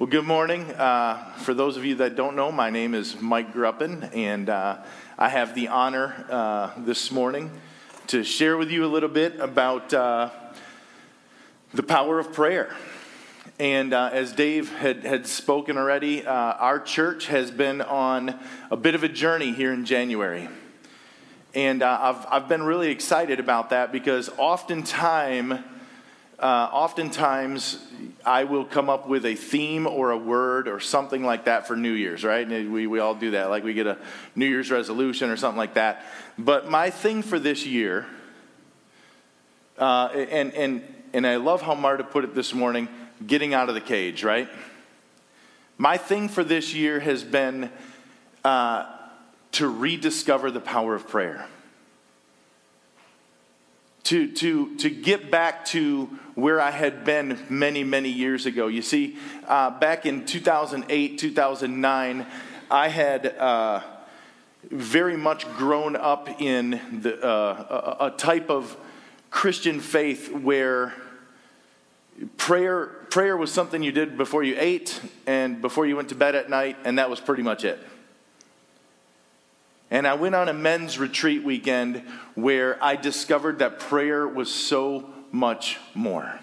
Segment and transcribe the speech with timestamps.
[0.00, 0.62] Well, good morning.
[0.62, 4.78] Uh, for those of you that don't know, my name is Mike Gruppen, and uh,
[5.18, 7.50] I have the honor uh, this morning
[8.06, 10.30] to share with you a little bit about uh,
[11.74, 12.74] the power of prayer.
[13.58, 18.40] And uh, as Dave had, had spoken already, uh, our church has been on
[18.70, 20.48] a bit of a journey here in January.
[21.54, 25.62] And I've, I've been really excited about that because oftentimes,
[26.40, 27.78] uh, oftentimes
[28.24, 31.76] I will come up with a theme or a word or something like that for
[31.76, 32.46] New Year's, right?
[32.46, 33.50] And we, we all do that.
[33.50, 33.98] Like we get a
[34.34, 36.04] New Year's resolution or something like that.
[36.38, 38.06] But my thing for this year,
[39.78, 42.88] uh, and, and, and I love how Marta put it this morning
[43.26, 44.48] getting out of the cage, right?
[45.76, 47.70] My thing for this year has been
[48.44, 48.86] uh,
[49.52, 51.46] to rediscover the power of prayer
[54.10, 58.66] to, to, to get back to where I had been many, many years ago.
[58.66, 62.26] You see, uh, back in 2008, 2009,
[62.70, 63.82] I had uh,
[64.70, 68.76] very much grown up in the, uh, a, a type of
[69.30, 70.94] Christian faith where
[72.36, 76.34] prayer, prayer was something you did before you ate and before you went to bed
[76.34, 77.78] at night, and that was pretty much it.
[79.90, 82.02] And I went on a men's retreat weekend
[82.34, 86.38] where I discovered that prayer was so much more.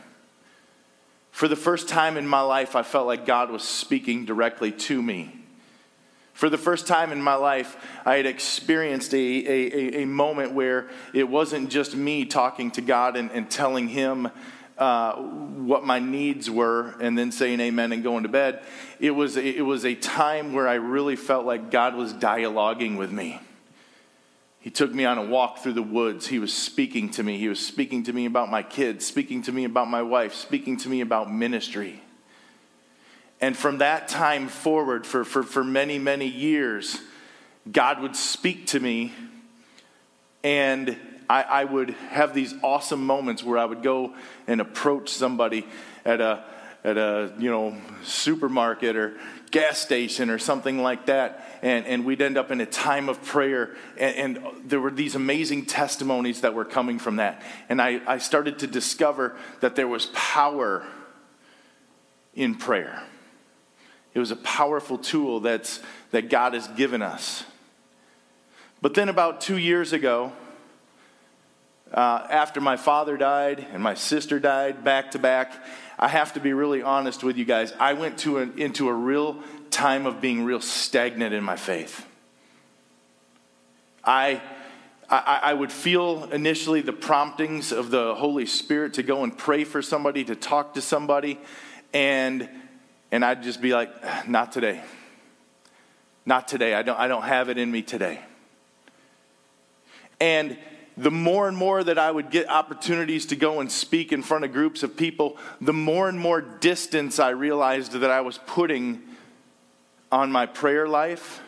[1.31, 5.01] For the first time in my life, I felt like God was speaking directly to
[5.01, 5.33] me.
[6.33, 10.87] For the first time in my life, I had experienced a, a, a, moment where
[11.13, 14.29] it wasn't just me talking to God and, and telling Him
[14.77, 18.61] uh, what my needs were and then saying amen and going to bed.
[18.99, 23.11] It was, it was a time where I really felt like God was dialoguing with
[23.11, 23.39] me.
[24.59, 26.27] He took me on a walk through the woods.
[26.27, 27.37] He was speaking to me.
[27.37, 30.77] He was speaking to me about my kids, speaking to me about my wife, speaking
[30.77, 32.01] to me about ministry.
[33.39, 36.99] And from that time forward, for, for, for many, many years,
[37.71, 39.13] God would speak to me
[40.43, 40.97] and
[41.29, 44.13] I, I, would have these awesome moments where I would go
[44.47, 45.67] and approach somebody
[46.05, 46.45] at a,
[46.85, 49.17] at a you know, supermarket or
[49.51, 53.23] gas station or something like that, and, and we'd end up in a time of
[53.23, 57.41] prayer, and, and there were these amazing testimonies that were coming from that.
[57.69, 60.85] And I, I started to discover that there was power
[62.33, 63.01] in prayer.
[64.13, 65.79] It was a powerful tool that's,
[66.11, 67.43] that God has given us.
[68.81, 70.33] But then, about two years ago,
[71.93, 75.53] uh, after my father died and my sister died back to back,
[75.99, 77.73] I have to be really honest with you guys.
[77.79, 79.41] I went to an, into a real
[79.71, 82.05] time of being real stagnant in my faith.
[84.03, 84.41] I,
[85.09, 89.63] I, I would feel initially the promptings of the Holy Spirit to go and pray
[89.63, 91.39] for somebody, to talk to somebody,
[91.93, 92.47] and,
[93.11, 94.81] and I'd just be like, ah, not today.
[96.25, 96.73] Not today.
[96.73, 98.19] I don't, I don't have it in me today.
[100.19, 100.57] And
[100.97, 104.45] the more and more that I would get opportunities to go and speak in front
[104.45, 109.03] of groups of people, the more and more distance I realized that I was putting
[110.11, 111.41] on my prayer life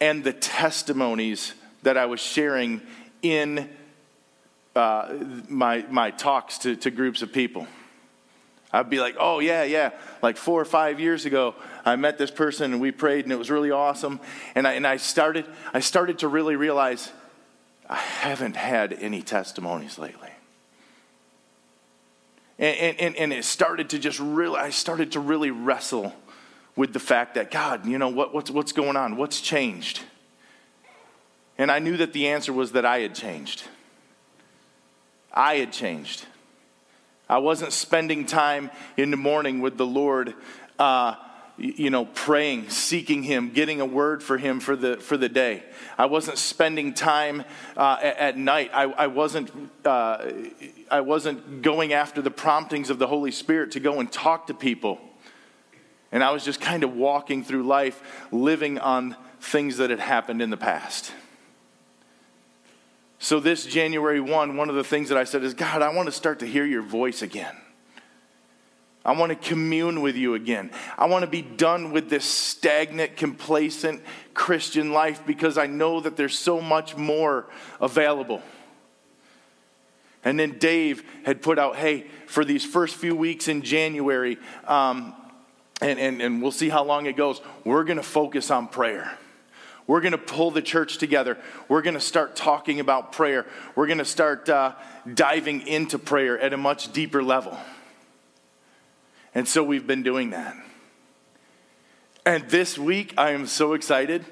[0.00, 2.82] and the testimonies that I was sharing
[3.22, 3.68] in
[4.76, 5.14] uh,
[5.48, 7.66] my, my talks to, to groups of people.
[8.72, 9.90] I'd be like, oh, yeah, yeah.
[10.22, 11.54] Like four or five years ago,
[11.84, 14.20] I met this person and we prayed and it was really awesome.
[14.54, 17.10] And I, and I, started, I started to really realize
[17.88, 20.30] I haven't had any testimonies lately.
[22.58, 26.14] And, and, and it started to just really, I started to really wrestle
[26.74, 29.16] with the fact that, God, you know, what, what's, what's going on?
[29.16, 30.00] What's changed?
[31.58, 33.64] And I knew that the answer was that I had changed.
[35.32, 36.24] I had changed.
[37.28, 40.34] I wasn't spending time in the morning with the Lord
[40.78, 41.16] uh,
[41.58, 45.62] you know, praying, seeking Him, getting a word for Him for the, for the day.
[45.96, 47.44] I wasn't spending time
[47.76, 48.70] uh, at, at, night.
[48.74, 49.50] I, I wasn't,
[49.84, 50.30] uh,
[50.90, 54.54] I wasn't going after the promptings of the Holy Spirit to go and talk to
[54.54, 55.00] people.
[56.12, 60.42] And I was just kind of walking through life, living on things that had happened
[60.42, 61.12] in the past.
[63.18, 66.06] So, this January 1, one of the things that I said is, God, I want
[66.06, 67.56] to start to hear your voice again.
[69.06, 70.72] I want to commune with you again.
[70.98, 74.02] I want to be done with this stagnant, complacent
[74.34, 77.46] Christian life because I know that there's so much more
[77.80, 78.42] available.
[80.24, 85.14] And then Dave had put out, hey, for these first few weeks in January, um,
[85.80, 89.16] and, and, and we'll see how long it goes, we're going to focus on prayer.
[89.86, 91.38] We're going to pull the church together.
[91.68, 93.46] We're going to start talking about prayer.
[93.76, 94.74] We're going to start uh,
[95.14, 97.56] diving into prayer at a much deeper level.
[99.36, 100.56] And so we've been doing that.
[102.24, 104.24] And this week, I am so excited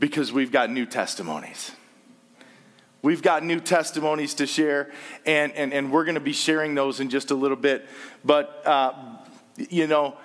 [0.00, 1.70] because we've got new testimonies.
[3.00, 4.90] We've got new testimonies to share,
[5.24, 7.86] and, and, and we're going to be sharing those in just a little bit.
[8.24, 8.92] But, uh,
[9.56, 10.16] you know,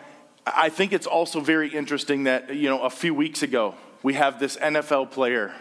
[0.47, 4.39] I think it's also very interesting that, you know, a few weeks ago, we have
[4.39, 5.53] this NFL player.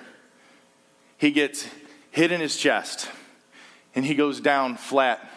[1.18, 1.68] He gets
[2.12, 3.10] hit in his chest,
[3.94, 5.30] and he goes down flat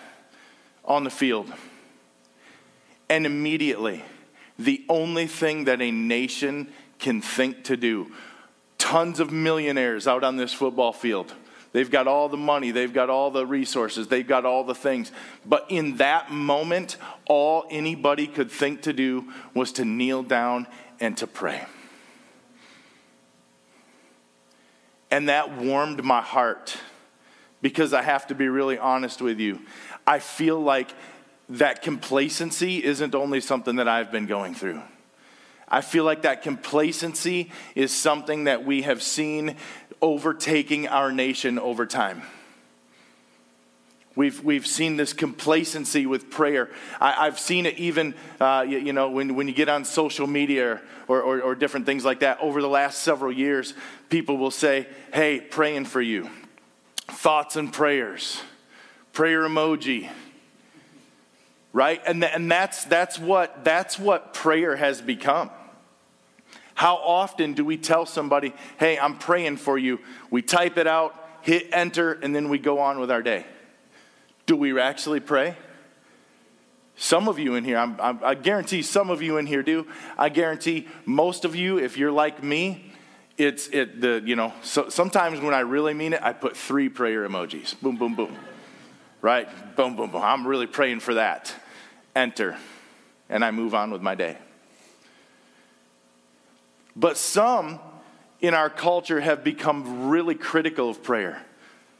[0.86, 1.52] on the field.
[3.10, 4.04] And immediately,
[4.58, 6.70] the only thing that a nation
[7.00, 8.12] can think to do,
[8.78, 11.34] tons of millionaires out on this football field.
[11.74, 15.12] They've got all the money, they've got all the resources, they've got all the things.
[15.44, 20.68] But in that moment, all anybody could think to do was to kneel down
[21.00, 21.66] and to pray.
[25.10, 26.78] And that warmed my heart
[27.62, 29.60] because I have to be really honest with you.
[30.06, 30.94] I feel like
[31.54, 34.82] that complacency isn't only something that I've been going through.
[35.68, 39.56] I feel like that complacency is something that we have seen
[40.02, 42.24] overtaking our nation over time.
[44.16, 46.70] We've, we've seen this complacency with prayer.
[47.02, 50.28] I, have seen it even, uh, you, you, know, when, when you get on social
[50.28, 52.40] media or, or, or different things like that.
[52.40, 53.74] Over the last several years,
[54.10, 56.30] people will say, hey, praying for you.
[57.08, 58.42] Thoughts and prayers.
[59.14, 60.10] Prayer emoji.
[61.74, 62.02] Right?
[62.06, 65.50] And, th- and that's, that's, what, that's what prayer has become.
[66.76, 70.00] How often do we tell somebody, hey, I'm praying for you?
[70.30, 73.46] We type it out, hit enter, and then we go on with our day.
[74.46, 75.56] Do we actually pray?
[76.96, 79.88] Some of you in here, I'm, I'm, i guarantee some of you in here do.
[80.18, 82.92] I guarantee most of you, if you're like me,
[83.38, 84.54] it's it the you know.
[84.62, 87.80] So sometimes when I really mean it, I put three prayer emojis.
[87.82, 88.38] Boom, boom, boom.
[89.22, 89.48] Right?
[89.76, 90.22] Boom, boom, boom.
[90.22, 91.56] I'm really praying for that.
[92.16, 92.58] Enter,
[93.30, 94.38] and I move on with my day.
[96.96, 97.80] But some
[98.40, 101.42] in our culture have become really critical of prayer.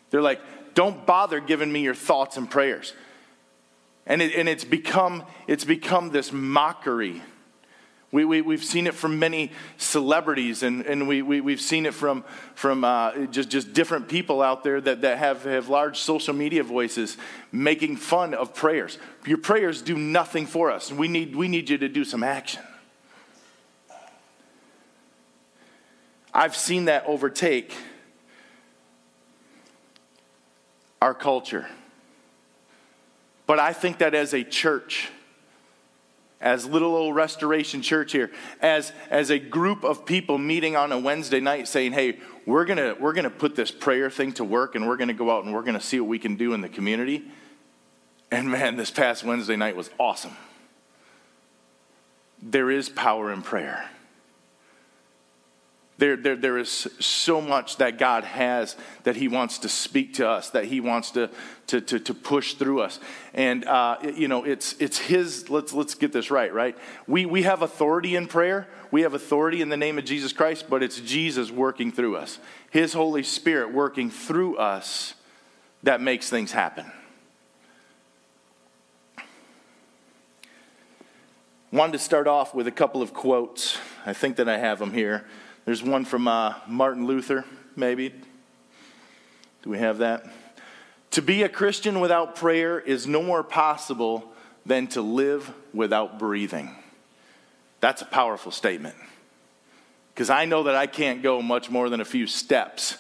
[0.10, 0.42] They're like,
[0.76, 2.94] don't bother giving me your thoughts and prayers.
[4.06, 7.22] And, it, and it's, become, it's become this mockery.
[8.14, 11.96] We, we, we've seen it from many celebrities, and, and we, we, we've seen it
[11.96, 12.24] from,
[12.54, 16.62] from uh, just, just different people out there that, that have, have large social media
[16.62, 17.18] voices
[17.52, 19.00] making fun of prayers.
[19.26, 20.92] Your prayers do nothing for us.
[20.92, 22.62] We need, we need you to do some action.
[26.32, 27.76] I've seen that overtake
[31.02, 31.66] our culture.
[33.48, 35.10] But I think that as a church,
[36.44, 38.30] as little old restoration church here,
[38.62, 42.96] as, as a group of people meeting on a Wednesday night saying, hey, we're gonna,
[43.00, 45.64] we're gonna put this prayer thing to work and we're gonna go out and we're
[45.64, 47.24] gonna see what we can do in the community.
[48.30, 50.36] And man, this past Wednesday night was awesome.
[52.42, 53.90] There is power in prayer.
[56.04, 56.70] There, there, there is
[57.00, 61.12] so much that God has that He wants to speak to us, that He wants
[61.12, 61.30] to,
[61.68, 63.00] to, to, to push through us.
[63.34, 66.78] And, uh, you know, it's, it's His, let's, let's get this right, right?
[67.08, 70.66] We, we have authority in prayer, we have authority in the name of Jesus Christ,
[70.70, 72.38] but it's Jesus working through us,
[72.70, 75.14] His Holy Spirit working through us
[75.84, 76.92] that makes things happen.
[81.72, 83.78] Wanted to start off with a couple of quotes.
[84.06, 85.26] I think that I have them here.
[85.66, 88.14] There's one from uh, Martin Luther, maybe.
[89.62, 90.26] Do we have that?
[91.12, 94.34] To be a Christian without prayer is no more possible
[94.66, 96.76] than to live without breathing.
[97.80, 98.96] That's a powerful statement.
[100.14, 102.98] Because I know that I can't go much more than a few steps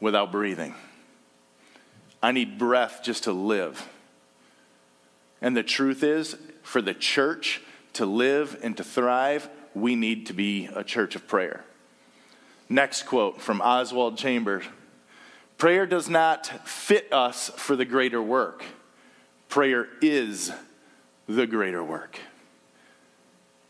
[0.00, 0.74] without breathing.
[2.22, 3.88] I need breath just to live.
[5.40, 7.60] And the truth is, for the church
[7.94, 11.64] to live and to thrive, we need to be a church of prayer.
[12.68, 14.64] Next quote from Oswald Chambers
[15.58, 18.64] Prayer does not fit us for the greater work,
[19.48, 20.52] prayer is
[21.28, 22.18] the greater work.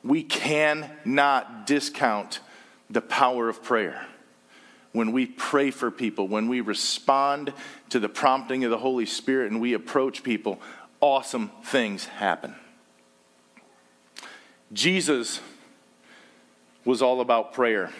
[0.02, 2.40] We cannot discount
[2.90, 4.06] the power of prayer.
[4.92, 7.52] When we pray for people, when we respond
[7.90, 10.61] to the prompting of the Holy Spirit and we approach people,
[11.00, 12.54] awesome things happen.
[14.73, 15.40] Jesus
[16.84, 17.90] was all about prayer.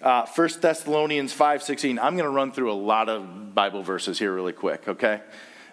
[0.00, 1.98] Uh, 1 Thessalonians 5.16.
[2.00, 5.20] I'm going to run through a lot of Bible verses here really quick, okay?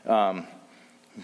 [0.06, 0.46] Um,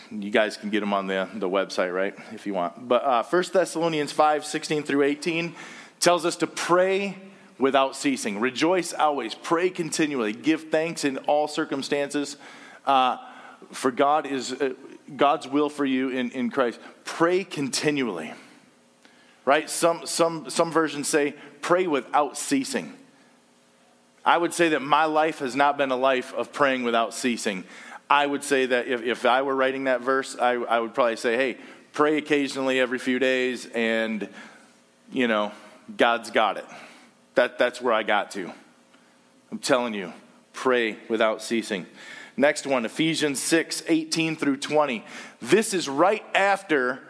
[0.09, 2.87] you guys can get them on the, the website, right, if you want.
[2.87, 5.55] But uh, 1 Thessalonians 5, 16 through 18
[5.99, 7.17] tells us to pray
[7.59, 8.39] without ceasing.
[8.39, 9.35] Rejoice always.
[9.35, 10.33] Pray continually.
[10.33, 12.37] Give thanks in all circumstances.
[12.85, 13.17] Uh,
[13.71, 14.73] for God is uh,
[15.15, 16.79] God's will for you in, in Christ.
[17.03, 18.33] Pray continually.
[19.45, 19.69] Right?
[19.69, 22.93] Some, some, some versions say pray without ceasing.
[24.25, 27.63] I would say that my life has not been a life of praying without ceasing.
[28.09, 31.15] I would say that if, if I were writing that verse, I, I would probably
[31.15, 31.57] say, hey,
[31.93, 34.27] pray occasionally every few days, and,
[35.11, 35.51] you know,
[35.95, 36.65] God's got it.
[37.35, 38.51] That, that's where I got to.
[39.51, 40.11] I'm telling you,
[40.53, 41.85] pray without ceasing.
[42.37, 45.05] Next one, Ephesians 6 18 through 20.
[45.41, 47.01] This is right after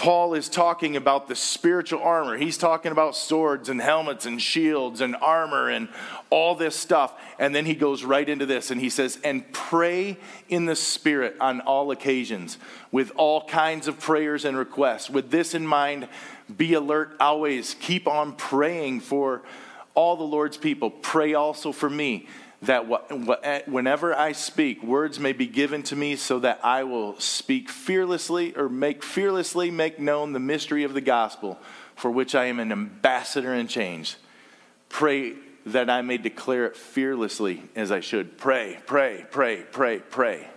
[0.00, 2.38] Paul is talking about the spiritual armor.
[2.38, 5.90] He's talking about swords and helmets and shields and armor and
[6.30, 7.12] all this stuff.
[7.38, 10.16] And then he goes right into this and he says, And pray
[10.48, 12.56] in the Spirit on all occasions
[12.90, 15.10] with all kinds of prayers and requests.
[15.10, 16.08] With this in mind,
[16.56, 17.74] be alert always.
[17.74, 19.42] Keep on praying for
[19.94, 20.90] all the Lord's people.
[20.90, 22.26] Pray also for me
[22.62, 27.70] that whenever I speak, words may be given to me so that I will speak
[27.70, 31.58] fearlessly or make fearlessly make known the mystery of the gospel
[31.96, 34.16] for which I am an ambassador in chains.
[34.88, 35.34] Pray
[35.66, 38.36] that I may declare it fearlessly as I should.
[38.38, 40.48] Pray, pray, pray, pray, pray.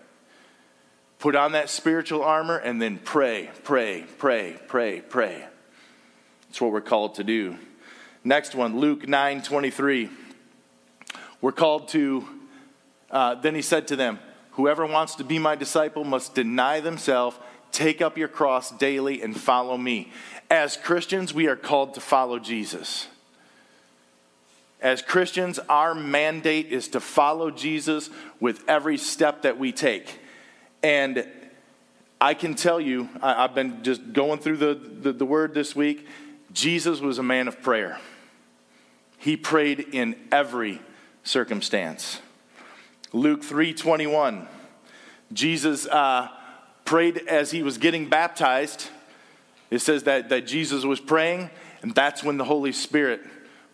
[1.20, 5.46] Put on that spiritual armor and then pray, pray, pray, pray, pray.
[6.48, 7.58] That's what we're called to do.
[8.26, 10.10] Next one, Luke 9 23.
[11.44, 12.26] We're called to,
[13.12, 14.20] uh, then he said to them,
[14.52, 17.36] Whoever wants to be my disciple must deny themselves,
[17.74, 20.14] take up your cross daily, and follow me.
[20.50, 23.08] As Christians, we are called to follow Jesus.
[24.80, 28.10] As Christians, our mandate is to follow Jesus
[28.40, 30.22] with every step that we take.
[30.82, 31.28] And
[32.22, 35.76] I can tell you, I, have been just going through the, the, the word this
[35.76, 36.08] week.
[36.54, 38.00] Jesus was a man of prayer.
[39.18, 40.80] He prayed in every
[41.24, 42.20] circumstance.
[43.12, 44.48] Luke 3:21.
[45.32, 46.30] Jesus uh,
[46.86, 48.89] prayed as he was getting baptized.
[49.72, 51.50] It says that, that Jesus was praying,
[51.82, 53.22] and that's when the Holy Spirit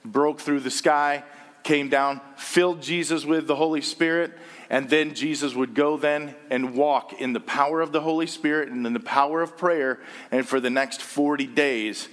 [0.06, 1.24] broke through the sky,
[1.64, 4.32] came down, filled Jesus with the Holy Spirit,
[4.70, 8.70] and then Jesus would go then and walk in the power of the Holy Spirit
[8.70, 10.00] and in the power of prayer.
[10.32, 12.08] And for the next 40 days,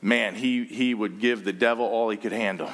[0.00, 2.70] man, he, he would give the devil all he could handle.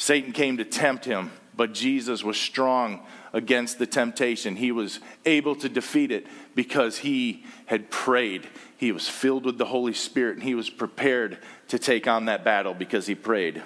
[0.00, 3.00] Satan came to tempt him, but Jesus was strong
[3.34, 4.56] against the temptation.
[4.56, 8.48] He was able to defeat it because he had prayed.
[8.78, 11.36] He was filled with the Holy Spirit and he was prepared
[11.68, 13.62] to take on that battle because he prayed.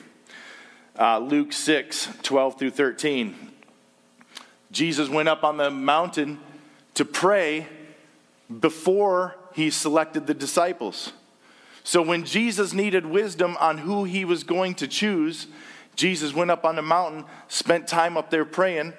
[0.98, 3.52] Uh, Luke 6 12 through 13.
[4.72, 6.40] Jesus went up on the mountain
[6.94, 7.68] to pray
[8.58, 11.12] before he selected the disciples.
[11.84, 15.46] So when Jesus needed wisdom on who he was going to choose,
[15.96, 18.94] Jesus went up on the mountain, spent time up there praying,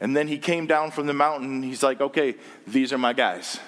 [0.00, 1.62] and then he came down from the mountain.
[1.62, 2.34] he's like, okay,
[2.66, 3.60] these are my guys.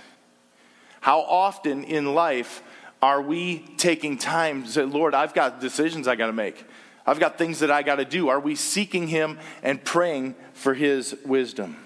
[1.01, 2.63] How often in life
[3.01, 6.65] are we taking time to say, Lord, I've got decisions I got to make?
[7.05, 8.29] I've got things that I got to do.
[8.29, 11.77] Are we seeking him and praying for his wisdom?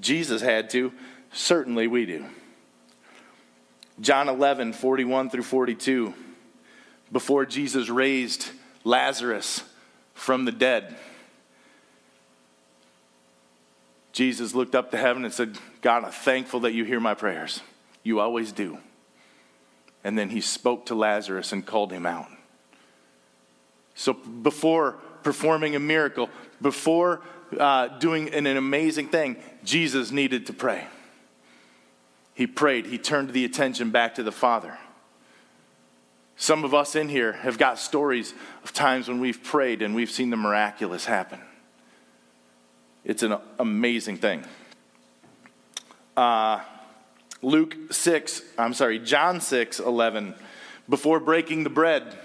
[0.00, 0.92] Jesus had to.
[1.32, 2.26] Certainly we do.
[4.00, 6.12] John 11, 41 through 42.
[7.12, 8.50] Before Jesus raised
[8.84, 9.62] Lazarus
[10.22, 10.94] from the dead.
[14.12, 17.60] Jesus looked up to heaven and said, God, I'm thankful that you hear my prayers.
[18.04, 18.78] You always do.
[20.04, 22.28] And then he spoke to Lazarus and called him out.
[23.96, 24.92] So before
[25.24, 27.20] performing a miracle, before
[27.58, 30.86] uh, doing an, an amazing thing, Jesus needed to pray.
[32.34, 34.78] He prayed, he turned the attention back to the Father.
[36.42, 38.34] Some of us in here have got stories
[38.64, 41.38] of times when we've prayed and we've seen the miraculous happen.
[43.04, 44.44] It's an amazing thing.
[46.16, 46.58] Uh,
[47.42, 50.34] Luke 6, I'm sorry, John 6, 11,
[50.88, 52.18] before breaking the bread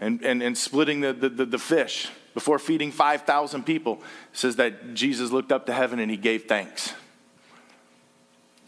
[0.00, 4.00] and, and, and splitting the, the, the fish, before feeding 5,000 people,
[4.32, 6.94] says that Jesus looked up to heaven and he gave thanks.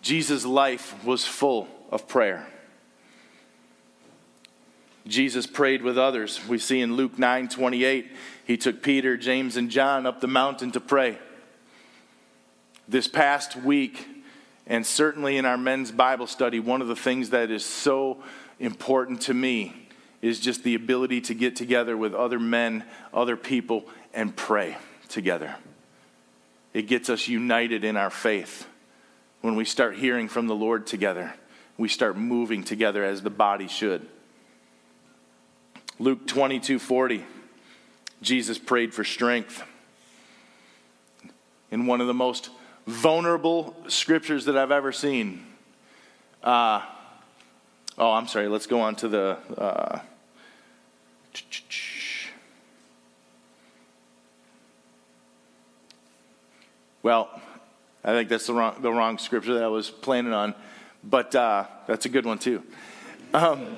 [0.02, 2.46] Jesus' life was full of prayer.
[5.06, 6.46] Jesus prayed with others.
[6.48, 8.10] We see in Luke 9 28,
[8.44, 11.18] he took Peter, James, and John up the mountain to pray.
[12.88, 14.06] This past week,
[14.66, 18.22] and certainly in our men's Bible study, one of the things that is so
[18.58, 19.88] important to me
[20.22, 22.84] is just the ability to get together with other men,
[23.14, 23.84] other people,
[24.14, 24.76] and pray
[25.08, 25.56] together.
[26.72, 28.66] It gets us united in our faith
[29.40, 31.34] when we start hearing from the Lord together.
[31.78, 34.08] We start moving together as the body should.
[35.98, 37.24] Luke 22 40,
[38.20, 39.62] Jesus prayed for strength.
[41.70, 42.50] In one of the most
[42.86, 45.44] vulnerable scriptures that I've ever seen,
[46.42, 46.82] uh,
[47.96, 49.38] oh, I'm sorry, let's go on to the.
[49.56, 50.00] Uh,
[57.02, 57.40] well,
[58.04, 60.54] I think that's the wrong, the wrong scripture that I was planning on,
[61.02, 62.62] but uh, that's a good one too.
[63.32, 63.76] Um,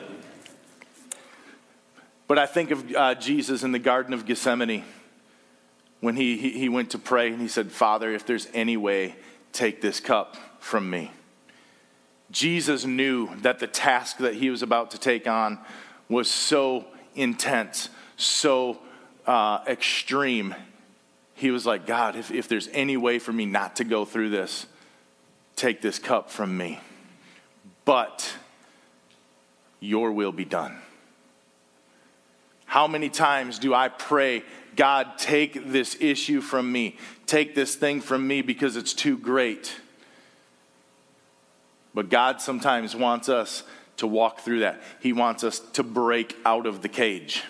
[2.29, 4.85] but I think of uh, Jesus in the Garden of Gethsemane
[6.01, 9.17] when he, he, he went to pray and he said, Father, if there's any way,
[9.53, 11.11] take this cup from me.
[12.31, 15.59] Jesus knew that the task that he was about to take on
[16.09, 18.79] was so intense, so
[19.27, 20.55] uh, extreme.
[21.35, 24.31] He was like, God, if, if there's any way for me not to go through
[24.31, 24.67] this,
[25.57, 26.81] take this cup from me.
[27.87, 28.35] But
[29.81, 30.79] your will be done.
[32.69, 34.43] How many times do I pray,
[34.77, 39.81] God, take this issue from me, take this thing from me because it's too great?
[41.95, 43.63] But God sometimes wants us
[43.97, 44.83] to walk through that.
[45.01, 47.43] He wants us to break out of the cage.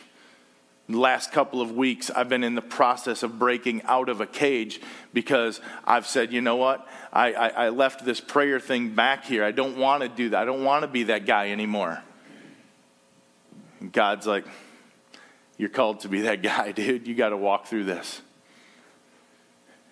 [0.89, 4.27] The last couple of weeks, I've been in the process of breaking out of a
[4.27, 4.81] cage
[5.13, 6.87] because I've said, you know what?
[7.13, 9.43] I, I, I left this prayer thing back here.
[9.43, 10.41] I don't want to do that.
[10.41, 12.01] I don't want to be that guy anymore.
[13.81, 14.47] And God's like,
[15.59, 17.07] you're called to be that guy, dude.
[17.07, 18.23] You got to walk through this.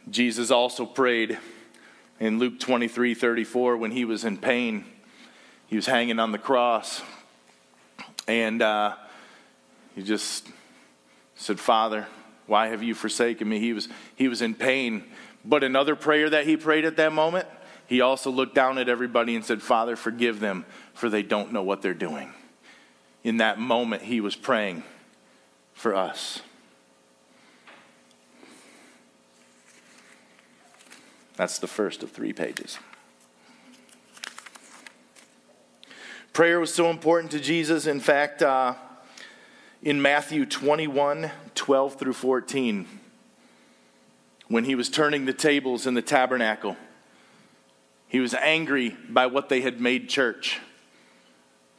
[0.09, 1.39] Jesus also prayed
[2.21, 4.85] in Luke 23 34 when he was in pain.
[5.67, 7.03] He was hanging on the cross.
[8.29, 8.95] And uh,
[9.97, 10.49] he just
[11.35, 12.07] said, Father,
[12.47, 13.59] why have you forsaken me?
[13.59, 15.05] He was, he was in pain.
[15.45, 17.49] But another prayer that he prayed at that moment,
[17.89, 21.63] he also looked down at everybody and said, Father, forgive them, for they don't know
[21.63, 22.33] what they're doing.
[23.25, 24.85] In that moment, he was praying
[25.77, 26.41] for us.
[31.37, 32.79] That's the first of three pages.
[36.33, 37.87] Prayer was so important to Jesus.
[37.87, 38.75] In fact, uh,
[39.83, 42.87] in Matthew 21 12 through 14,
[44.49, 46.77] when he was turning the tables in the tabernacle,
[48.09, 50.59] he was angry by what they had made church.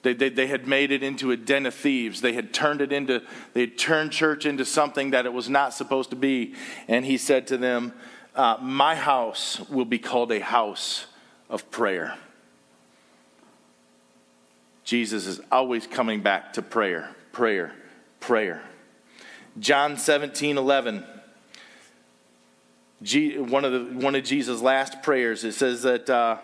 [0.07, 2.21] They, they, they, had made it into a den of thieves.
[2.21, 3.21] They had turned it into,
[3.53, 6.55] they had turned church into something that it was not supposed to be.
[6.87, 7.91] And he said to them,
[8.33, 11.07] uh, my house will be called a house
[11.49, 12.15] of prayer.
[14.85, 17.73] Jesus is always coming back to prayer, prayer,
[18.21, 18.61] prayer.
[19.59, 21.03] John 17, 11.
[23.03, 26.37] G, one, of the, one of Jesus' last prayers, it says that uh,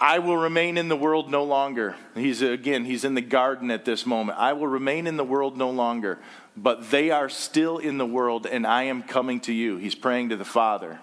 [0.00, 1.96] I will remain in the world no longer.
[2.14, 4.38] He's again, he's in the garden at this moment.
[4.38, 6.18] I will remain in the world no longer,
[6.56, 9.76] but they are still in the world, and I am coming to you.
[9.76, 11.00] He's praying to the Father.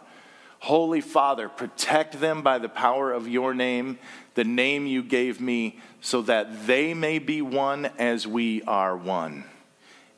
[0.59, 3.97] Holy Father, protect them by the power of your name,
[4.35, 9.45] the name you gave me, so that they may be one as we are one.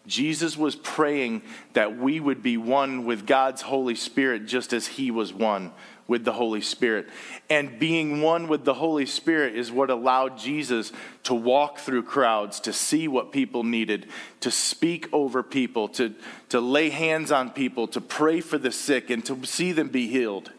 [0.07, 5.11] Jesus was praying that we would be one with God's Holy Spirit just as he
[5.11, 5.71] was one
[6.11, 7.07] with the Holy Spirit.
[7.49, 10.91] And being one with the Holy Spirit is what allowed Jesus
[11.23, 14.07] to walk through crowds, to see what people needed,
[14.41, 16.13] to speak over people, to,
[16.49, 20.07] to lay hands on people, to pray for the sick, and to see them be
[20.07, 20.51] healed.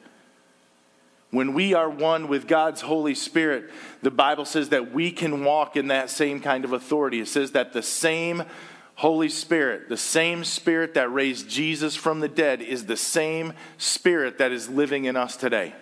[1.30, 5.76] When we are one with God's Holy Spirit, the Bible says that we can walk
[5.76, 7.20] in that same kind of authority.
[7.20, 8.44] It says that the same
[9.02, 14.38] Holy Spirit, the same Spirit that raised Jesus from the dead, is the same Spirit
[14.38, 15.74] that is living in us today.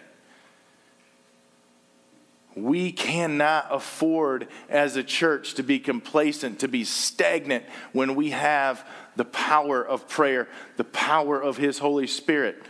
[2.57, 8.89] We cannot afford as a church to be complacent, to be stagnant when we have
[9.17, 12.63] the power of prayer, the power of His Holy Spirit.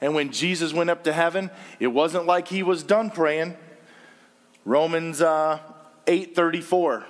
[0.00, 1.50] And when Jesus went up to heaven,
[1.80, 3.58] it wasn't like he was done praying.
[4.64, 5.58] Romans uh,
[6.06, 7.04] 8:34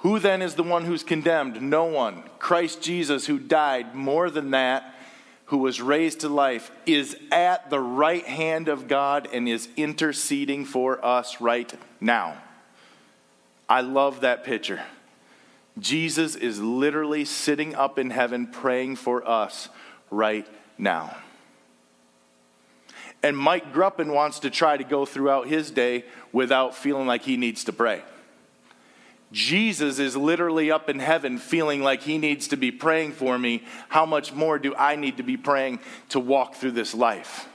[0.00, 1.60] who then is the one who's condemned?
[1.60, 2.22] No one.
[2.38, 4.94] Christ Jesus, who died, more than that,
[5.46, 10.64] who was raised to life, is at the right hand of God and is interceding
[10.64, 12.38] for us right now.
[13.68, 14.80] I love that picture.
[15.78, 19.68] Jesus is literally sitting up in heaven praying for us
[20.10, 20.46] right
[20.78, 21.16] now.
[23.22, 27.36] And Mike Gruppen wants to try to go throughout his day without feeling like he
[27.36, 28.02] needs to pray.
[29.32, 33.62] Jesus is literally up in heaven feeling like he needs to be praying for me.
[33.88, 37.46] How much more do I need to be praying to walk through this life?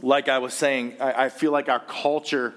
[0.00, 2.54] Like I was saying, I, feel like our culture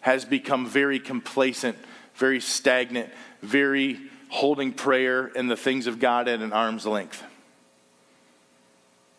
[0.00, 1.76] has become very complacent,
[2.14, 3.10] very stagnant,
[3.42, 7.22] very holding prayer and the things of God at an arm's length.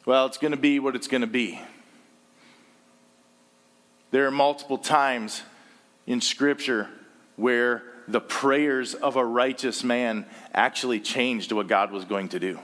[0.05, 1.61] well, it's going to be what it's going to be.
[4.11, 5.41] There are multiple times
[6.05, 6.87] in Scripture
[7.35, 12.59] where the prayers of a righteous man actually changed what God was going to do.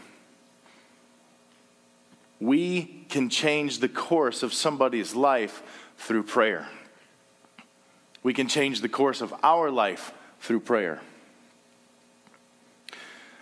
[2.39, 5.61] We can change the course of somebody's life
[5.97, 6.67] through prayer.
[8.21, 11.01] We can change the course of our life through prayer.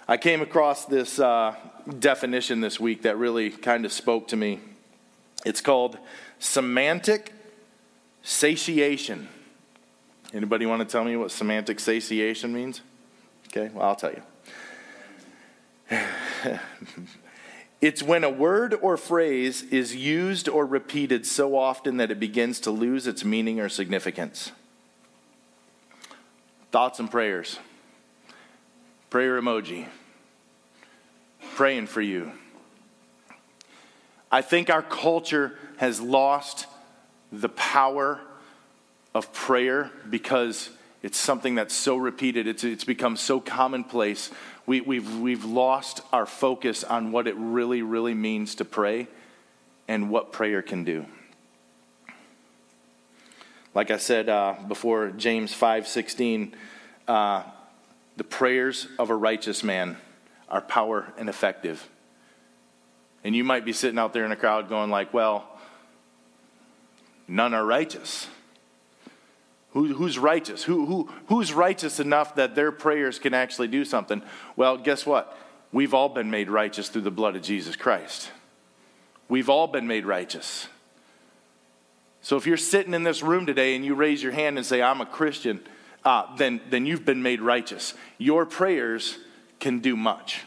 [0.08, 1.56] I came across this uh,
[2.00, 4.60] definition this week that really kind of spoke to me.
[5.46, 5.98] It's called
[6.40, 7.34] semantic
[8.24, 9.28] satiation.
[10.34, 12.82] Anybody want to tell me what semantic satiation means?
[13.48, 14.22] Okay, well, I'll tell you.
[17.82, 22.60] it's when a word or phrase is used or repeated so often that it begins
[22.62, 24.52] to lose its meaning or significance.
[26.72, 27.60] Thoughts and prayers.
[29.10, 29.88] Prayer emoji.
[31.56, 32.32] Praying for you.
[34.32, 36.68] I think our culture has lost
[37.32, 38.22] the power
[39.14, 40.70] of prayer because
[41.02, 44.30] it's something that's so repeated, it's, it's become so commonplace.
[44.66, 49.08] We, we've, we've lost our focus on what it really, really means to pray
[49.88, 51.06] and what prayer can do.
[53.74, 56.54] Like I said uh, before, James 5:16,
[57.08, 57.44] uh,
[58.18, 59.98] the prayers of a righteous man
[60.50, 61.88] are power and effective.
[63.24, 65.48] And you might be sitting out there in a crowd going like, "Well,
[67.32, 68.28] none are righteous."
[69.72, 70.64] Who, who's righteous?
[70.64, 74.22] Who, who, who's righteous enough that their prayers can actually do something?
[74.58, 75.38] Well, guess what?
[75.72, 78.32] We've all been made righteous through the blood of Jesus Christ.
[79.30, 80.68] We've all been made righteous.
[82.22, 84.82] So if you're sitting in this room today and you raise your hand and say,
[84.82, 85.62] I'm a Christian,
[86.04, 87.94] uh, then, then you've been made righteous.
[88.18, 89.18] Your prayers
[89.62, 90.42] can do much.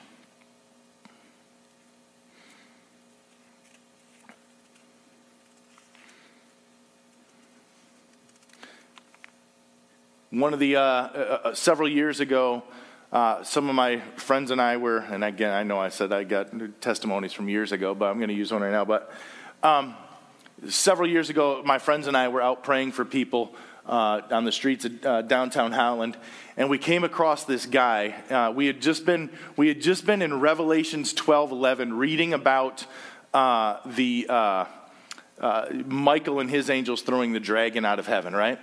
[10.34, 12.64] One of the, uh, uh, uh several years ago,
[13.12, 16.24] uh, some of my friends and I were, and again, I know I said I
[16.24, 16.48] got
[16.80, 18.84] testimonies from years ago, but I'm going to use one right now.
[18.84, 19.12] But
[19.62, 19.94] um,
[20.66, 23.54] several years ago, my friends and I were out praying for people
[23.86, 26.16] uh, on the streets of uh, downtown Holland,
[26.56, 28.08] and we came across this guy.
[28.28, 32.86] Uh, we had just been we had just been in Revelations 12:11, reading about
[33.32, 34.64] uh, the uh,
[35.86, 38.58] Michael and his angels throwing the dragon out of heaven, right?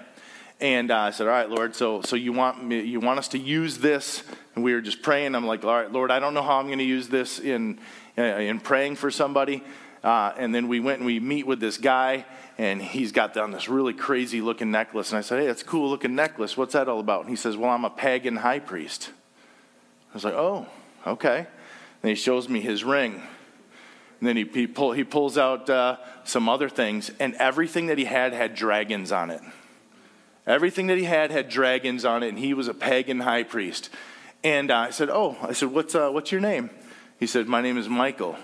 [0.62, 3.40] And I said, "All right, Lord, so so you want me, you want us to
[3.40, 4.24] use this?"
[4.56, 5.36] And we were just praying.
[5.36, 7.80] I'm like, "All right, Lord, I don't know how I'm going to use this in
[8.16, 9.64] in praying for somebody."
[10.04, 12.26] Uh, and then we went and we meet with this guy,
[12.58, 15.12] and he's got on this really crazy looking necklace.
[15.12, 16.58] And I said, Hey, that's a cool looking necklace.
[16.58, 17.22] What's that all about?
[17.22, 19.12] And he says, Well, I'm a pagan high priest.
[20.12, 20.66] I was like, Oh,
[21.06, 21.46] okay.
[22.02, 23.22] And he shows me his ring.
[24.20, 27.98] And then he, he, pull, he pulls out uh, some other things, and everything that
[27.98, 29.42] he had had dragons on it.
[30.52, 33.90] Everything that he had had dragons on it, and he was a pagan high priest.
[34.44, 36.70] And uh, I said, Oh, I said, what's, uh, what's your name?
[37.20, 38.36] He said, My name is Michael.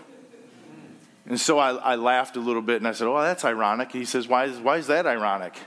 [1.26, 3.92] And so I, I laughed a little bit and I said, Oh, that's ironic.
[3.92, 5.58] He says, why is, why is that ironic?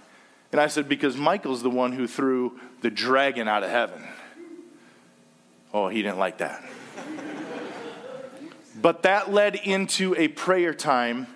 [0.50, 4.02] And I said, Because Michael's the one who threw the dragon out of heaven.
[5.74, 6.64] Oh, he didn't like that.
[8.80, 11.26] but that led into a prayer time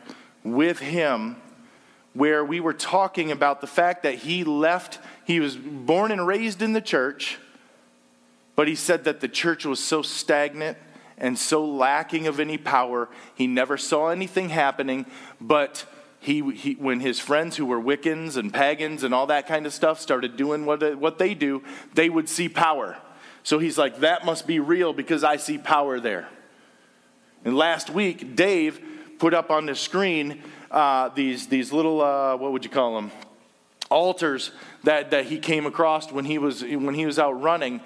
[0.43, 1.37] with him
[2.15, 6.63] where we were talking about the fact that he left, he was born and raised
[6.63, 7.39] in the church,
[8.57, 10.79] but he said that the church was so stagnant
[11.19, 13.09] and so lacking of any power.
[13.35, 15.07] He never saw anything happening,
[15.41, 15.85] but
[16.21, 19.75] he, he, when his friends who were Wiccans and pagans and all that kind of
[19.75, 21.63] stuff started doing what, what they do,
[21.95, 22.97] they would see power.
[23.43, 26.29] So he's like, that must be real because I see power there.
[27.45, 28.81] And last week, Dave
[29.19, 30.43] put up on the screen
[30.75, 33.13] uh, these, these little, uh, what would you call them?
[33.91, 34.51] Altars
[34.83, 37.81] that, that he came across when he was, when he was out running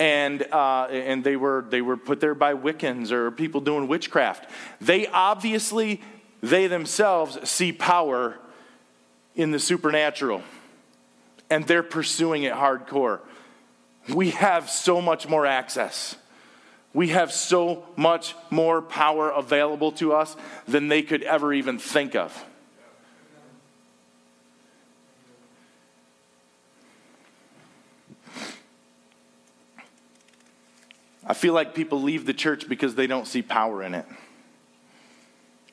[0.00, 4.50] and, uh, and they, were, they were put there by Wiccans or people doing witchcraft.
[4.80, 6.02] They obviously,
[6.40, 8.36] they themselves see power
[9.36, 10.42] in the supernatural,
[11.48, 13.20] and they're pursuing it hardcore.
[14.12, 16.16] We have so much more access.
[16.94, 20.36] We have so much more power available to us
[20.68, 22.44] than they could ever even think of.
[31.24, 34.04] I feel like people leave the church because they don't see power in it.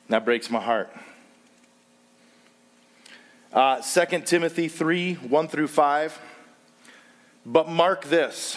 [0.08, 0.90] That breaks my heart.
[3.52, 6.18] Uh, 2 Timothy 3 1 through 5.
[7.44, 8.56] But mark this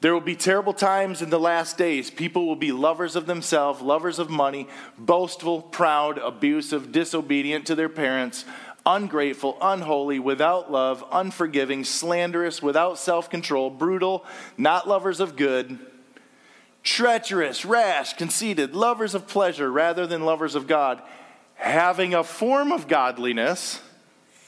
[0.00, 2.08] There will be terrible times in the last days.
[2.08, 7.88] People will be lovers of themselves, lovers of money, boastful, proud, abusive, disobedient to their
[7.88, 8.44] parents,
[8.86, 14.24] ungrateful, unholy, without love, unforgiving, slanderous, without self control, brutal,
[14.56, 15.80] not lovers of good,
[16.84, 21.02] treacherous, rash, conceited, lovers of pleasure rather than lovers of God,
[21.54, 23.80] having a form of godliness,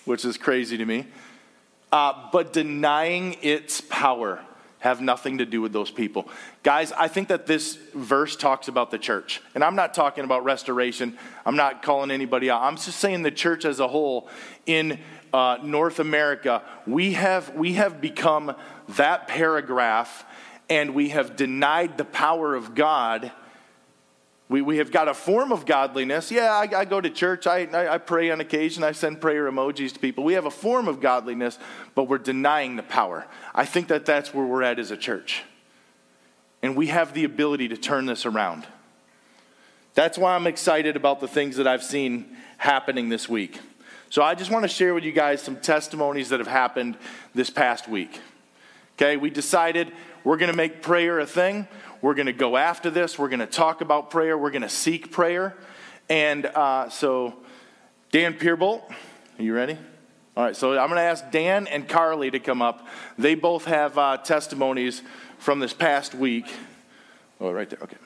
[0.05, 1.09] which is crazy to me,
[1.91, 4.45] uh, but denying its power
[4.81, 6.29] have nothing to do with those people.
[6.63, 9.41] Guys, I think that this verse talks about the church.
[9.55, 11.17] And I'm not talking about restoration,
[11.47, 12.63] I'm not calling anybody out.
[12.63, 14.29] I'm just saying the church as a whole
[14.67, 14.99] in
[15.33, 18.55] uh, North America, we have, we have become
[18.91, 20.25] that paragraph
[20.69, 23.31] and we have denied the power of God
[24.51, 26.33] we, we have got a form of godliness.
[26.33, 29.49] Yeah, I, I go to church, I, I, I, pray on occasion, I send prayer
[29.49, 30.25] emojis to people.
[30.25, 31.57] We have a form of godliness,
[31.95, 33.29] but we're denying the power.
[33.55, 35.45] I think that that's where we're at as a church.
[36.63, 38.67] And we have the ability to turn this around.
[39.95, 43.61] That's why I'm excited about the things that I've seen happening this week.
[44.11, 46.99] So I just want to share with you guys some testimonies that have happened
[47.37, 48.19] this past week.
[48.97, 49.93] Okay, we decided
[50.25, 51.69] we're going to make prayer a thing.
[52.03, 53.19] We're going to go after this.
[53.19, 54.39] We're going to talk about prayer.
[54.39, 55.55] We're going to seek prayer.
[56.09, 57.35] And uh, so,
[58.11, 58.83] Dan Peerbolt,
[59.39, 59.77] are you ready?
[60.35, 62.87] All right, so I'm going to ask Dan and Carly to come up.
[63.19, 65.03] They both have uh, testimonies
[65.39, 66.47] from this past week.
[67.39, 67.99] Oh, right there, okay.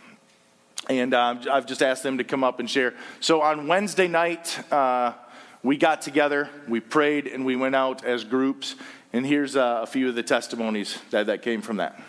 [0.88, 2.94] And uh, I've just asked them to come up and share.
[3.20, 5.12] So on Wednesday night, uh,
[5.62, 8.74] we got together, we prayed, and we went out as groups.
[9.12, 12.02] And here's uh, a few of the testimonies that, that came from that.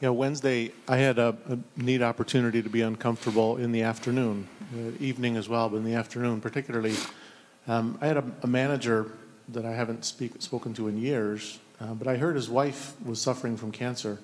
[0.00, 4.92] Yeah, Wednesday, I had a, a, neat opportunity to be uncomfortable in the afternoon, uh,
[5.00, 6.94] evening as well, but in the afternoon particularly.
[7.66, 9.10] Um, I had a, a, manager
[9.48, 13.20] that I haven't speak, spoken to in years, uh, but I heard his wife was
[13.20, 14.20] suffering from cancer.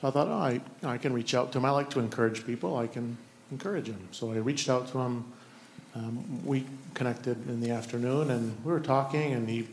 [0.00, 1.64] So I thought, oh, I, I can reach out to him.
[1.64, 2.76] I like to encourage people.
[2.76, 3.16] I can
[3.52, 4.08] encourage him.
[4.10, 5.24] So I reached out to him.
[5.94, 9.68] Um, we connected in the afternoon, and we were talking, and he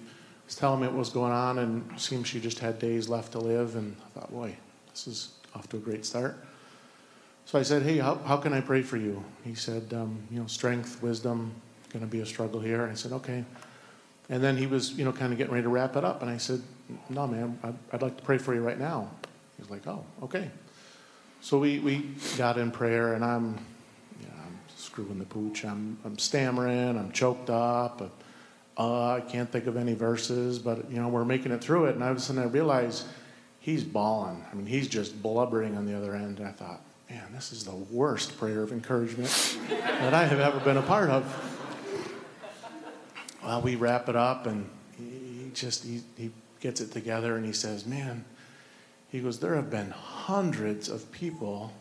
[0.45, 3.31] was telling me what was going on, and it seemed she just had days left
[3.31, 3.75] to live.
[3.75, 4.55] And I thought, boy,
[4.95, 6.37] this is off to a great start.
[7.45, 9.23] So I said, Hey, how, how can I pray for you?
[9.43, 11.53] He said, um, You know, strength, wisdom,
[11.91, 12.83] going to be a struggle here.
[12.83, 13.43] And I said, Okay.
[14.29, 16.21] And then he was, you know, kind of getting ready to wrap it up.
[16.21, 16.61] And I said,
[17.09, 19.11] No, man, I'd, I'd like to pray for you right now.
[19.57, 20.49] He's like, Oh, okay.
[21.41, 23.49] So we, we got in prayer, and I'm,
[24.19, 25.65] you know, I'm screwing the pooch.
[25.65, 26.97] I'm, I'm stammering.
[26.97, 28.01] I'm choked up.
[28.77, 31.95] Uh, I can't think of any verses, but, you know, we're making it through it.
[31.95, 33.05] And all of a sudden I realized,
[33.65, 34.45] he's bawling.
[34.51, 36.37] I mean, he's just blubbering on the other end.
[36.37, 40.59] And I thought, man, this is the worst prayer of encouragement that I have ever
[40.59, 41.25] been a part of.
[43.43, 47.53] Well, we wrap it up, and he just he, he gets it together, and he
[47.53, 48.23] says, man,
[49.09, 51.73] he goes, there have been hundreds of people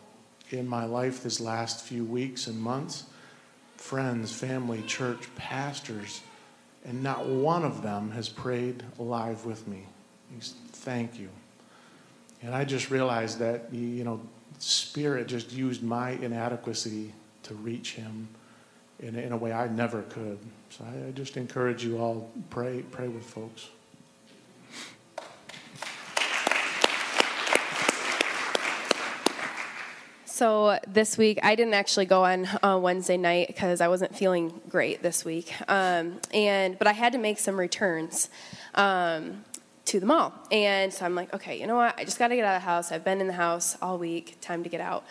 [0.48, 3.04] in my life this last few weeks and months,
[3.76, 6.22] friends, family, church, pastors,
[6.86, 9.84] and not one of them has prayed alive with me.
[10.34, 11.28] He's, thank you.
[12.44, 14.20] And I just realized that, you know,
[14.58, 17.12] Spirit just used my inadequacy
[17.44, 18.28] to reach him
[19.00, 20.38] in, in a way I never could.
[20.68, 23.68] So I, I just encourage you all, pray, pray with folks.
[30.26, 34.60] So this week, I didn't actually go on uh, Wednesday night because I wasn't feeling
[34.68, 38.28] great this week, um, and but I had to make some returns.
[38.74, 39.44] Um,
[39.86, 40.32] to the mall.
[40.50, 41.98] And so I'm like, okay, you know what?
[41.98, 42.92] I just got to get out of the house.
[42.92, 44.38] I've been in the house all week.
[44.40, 45.04] Time to get out.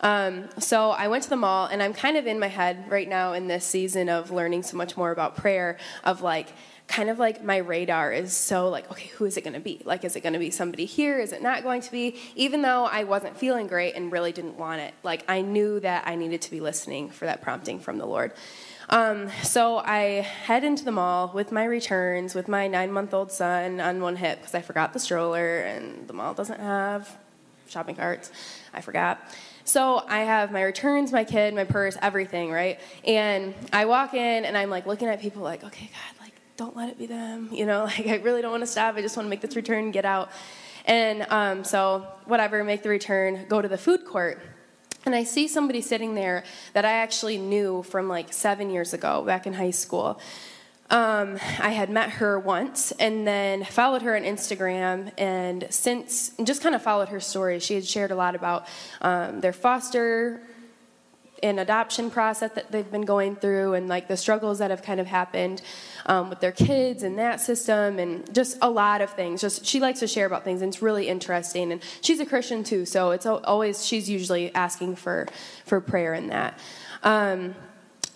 [0.00, 3.08] Um, so I went to the mall, and I'm kind of in my head right
[3.08, 6.48] now in this season of learning so much more about prayer, of like,
[6.86, 9.82] kind of like my radar is so like, okay, who is it going to be?
[9.84, 11.18] Like, is it going to be somebody here?
[11.18, 12.16] Is it not going to be?
[12.34, 16.06] Even though I wasn't feeling great and really didn't want it, like, I knew that
[16.06, 18.32] I needed to be listening for that prompting from the Lord.
[18.90, 23.30] Um, so I head into the mall with my returns, with my nine month old
[23.30, 27.16] son on one hip because I forgot the stroller and the mall doesn't have
[27.68, 28.30] shopping carts.
[28.72, 29.20] I forgot.
[29.64, 32.80] So I have my returns, my kid, my purse, everything, right?
[33.04, 36.74] And I walk in and I'm like looking at people like, okay, God, like, don't
[36.74, 37.50] let it be them.
[37.52, 38.96] You know, like, I really don't want to stop.
[38.96, 40.30] I just want to make this return and get out.
[40.86, 44.40] And um, so, whatever, make the return, go to the food court.
[45.08, 46.44] And I see somebody sitting there
[46.74, 50.20] that I actually knew from like seven years ago, back in high school.
[50.90, 56.62] Um, I had met her once and then followed her on Instagram, and since just
[56.62, 57.58] kind of followed her story.
[57.58, 58.66] She had shared a lot about
[59.00, 60.42] um, their foster
[61.42, 65.00] and adoption process that they've been going through and like the struggles that have kind
[65.00, 65.62] of happened
[66.08, 69.40] um, with their kids and that system and just a lot of things.
[69.40, 71.70] Just she likes to share about things and it's really interesting.
[71.70, 75.28] And she's a christian too so it's always she's usually asking for
[75.64, 76.58] for prayer in that.
[77.02, 77.54] Um,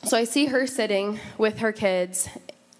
[0.05, 2.28] so i see her sitting with her kids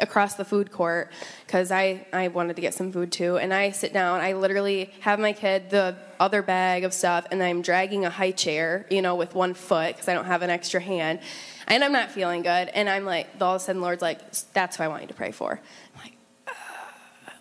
[0.03, 1.11] across the food court
[1.47, 3.39] because I, I wanted to get some food too.
[3.39, 7.43] And I sit down, I literally have my kid the other bag of stuff, and
[7.43, 10.51] I'm dragging a high chair, you know, with one foot because I don't have an
[10.51, 11.21] extra hand.
[11.69, 12.69] And I'm not feeling good.
[12.69, 14.21] And I'm like, all of a sudden, Lord's like,
[14.53, 15.53] that's who I want you to pray for.
[15.95, 16.17] I'm like,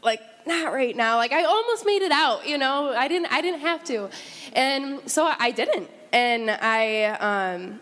[0.04, 1.18] like, not right now.
[1.18, 2.94] Like I almost made it out, you know.
[2.96, 4.10] I didn't I didn't have to.
[4.54, 5.90] And so I didn't.
[6.12, 7.80] And I um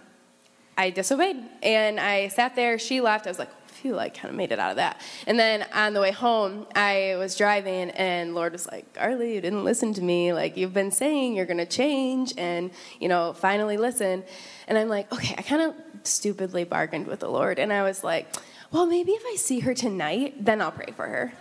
[0.78, 1.38] I disobeyed.
[1.62, 3.28] And I sat there, she left.
[3.28, 5.02] I was like, phew, like kind of made it out of that.
[5.28, 9.42] And then on the way home, I was driving, and Lord was like, Carly, you
[9.42, 10.34] didn't listen to me.
[10.34, 14.24] Like you've been saying you're gonna change, and you know, finally listen.
[14.68, 18.04] And I'm like, okay, I kind of stupidly bargained with the Lord, and I was
[18.04, 18.36] like,
[18.72, 21.34] well, maybe if I see her tonight, then I'll pray for her.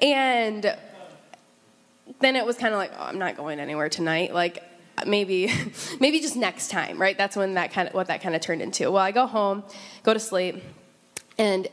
[0.00, 0.76] And
[2.20, 4.34] then it was kind of like, oh, I'm not going anywhere tonight.
[4.34, 4.64] Like
[5.06, 5.50] maybe
[6.00, 8.60] maybe just next time right that's when that kind of what that kind of turned
[8.60, 9.64] into well i go home
[10.02, 10.62] go to sleep
[11.38, 11.66] and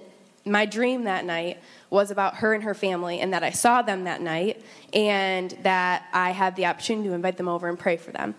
[0.49, 1.59] my dream that night
[1.89, 6.05] was about her and her family, and that I saw them that night, and that
[6.13, 8.35] I had the opportunity to invite them over and pray for them.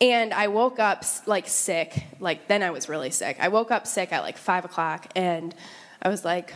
[0.00, 2.04] And I woke up like sick.
[2.20, 3.36] Like then I was really sick.
[3.38, 5.54] I woke up sick at like five o'clock, and
[6.00, 6.54] I was like,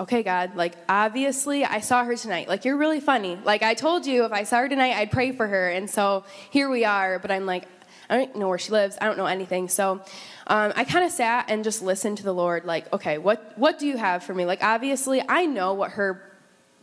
[0.00, 2.48] "Okay, God, like obviously I saw her tonight.
[2.48, 3.38] Like you're really funny.
[3.44, 5.68] Like I told you if I saw her tonight, I'd pray for her.
[5.70, 7.18] And so here we are.
[7.20, 7.68] But I'm like,
[8.10, 8.98] I don't know where she lives.
[9.00, 9.68] I don't know anything.
[9.68, 10.02] So
[10.46, 13.78] um, I kind of sat and just listened to the Lord, like, okay, what, what
[13.78, 14.44] do you have for me?
[14.44, 16.32] Like, obviously, I know what her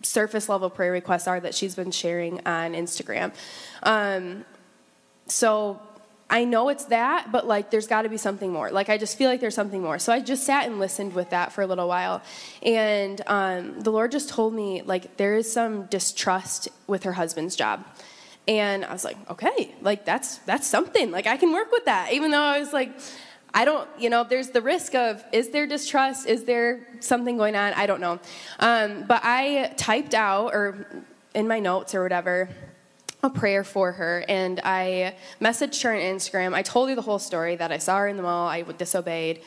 [0.01, 3.33] surface level prayer requests are that she's been sharing on Instagram.
[3.83, 4.45] Um,
[5.27, 5.79] so
[6.29, 8.69] I know it's that, but like there's got to be something more.
[8.69, 9.97] Like I just feel like there's something more.
[9.97, 12.21] So I just sat and listened with that for a little while,
[12.61, 17.55] and um, the Lord just told me like there is some distrust with her husband's
[17.55, 17.83] job.
[18.49, 21.11] And I was like, okay, like that's that's something.
[21.11, 22.91] Like I can work with that, even though I was like,
[23.53, 26.25] I don't, you know, there's the risk of is there distrust?
[26.25, 27.73] Is there something going on?
[27.73, 28.19] I don't know.
[28.59, 31.03] Um, but I typed out or
[31.35, 32.49] in my notes or whatever
[33.21, 36.55] a prayer for her and I messaged her on Instagram.
[36.55, 39.43] I told her the whole story that I saw her in the mall, I disobeyed,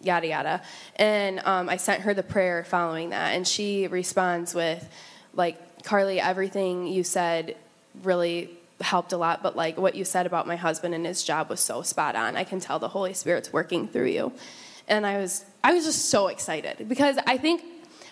[0.00, 0.62] yada yada.
[0.96, 3.34] And um, I sent her the prayer following that.
[3.34, 4.88] And she responds with,
[5.34, 7.56] like, Carly, everything you said
[8.02, 11.50] really helped a lot, but like what you said about my husband and his job
[11.50, 12.36] was so spot on.
[12.36, 14.32] I can tell the Holy Spirit's working through you.
[14.86, 17.62] And I was I was just so excited because I think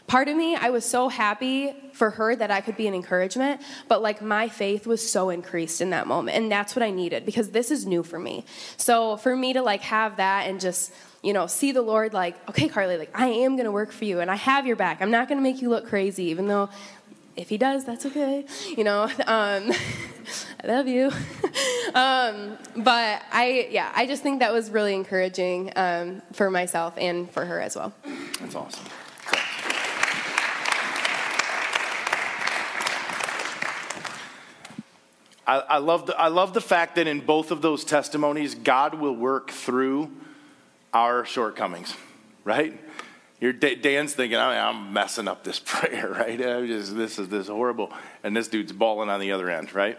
[0.07, 3.63] part of me I was so happy for her that I could be an encouragement,
[3.89, 6.37] but like my faith was so increased in that moment.
[6.37, 8.45] And that's what I needed because this is new for me.
[8.77, 12.37] So for me to like have that and just you know, see the Lord like,
[12.49, 15.03] okay, Carly, like I am gonna work for you and I have your back.
[15.03, 16.69] I'm not gonna make you look crazy, even though
[17.37, 18.45] if he does, that's okay.
[18.77, 19.71] You know, um,
[20.63, 21.07] I love you.
[21.95, 27.31] um, but I, yeah, I just think that was really encouraging um, for myself and
[27.31, 27.93] for her as well.
[28.41, 28.85] That's awesome.
[35.49, 38.95] I, I, love the, I love the fact that in both of those testimonies, God
[38.95, 40.11] will work through
[40.93, 41.95] our shortcomings,
[42.43, 42.81] right?
[43.39, 46.39] Your Dan's thinking, I am messing up this prayer, right?
[46.39, 49.99] Just, this is this horrible, and this dude's bawling on the other end, right?